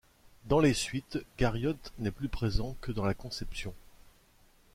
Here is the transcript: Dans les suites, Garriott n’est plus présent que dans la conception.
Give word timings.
Dans 0.45 0.59
les 0.59 0.73
suites, 0.73 1.19
Garriott 1.37 1.93
n’est 1.99 2.09
plus 2.09 2.27
présent 2.27 2.75
que 2.81 2.91
dans 2.91 3.05
la 3.05 3.13
conception. 3.13 3.71